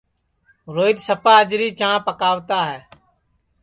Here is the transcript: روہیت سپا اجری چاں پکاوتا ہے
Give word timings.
روہیت 0.73 0.97
سپا 1.07 1.33
اجری 1.43 1.69
چاں 1.79 1.95
پکاوتا 2.05 2.59
ہے 2.71 2.79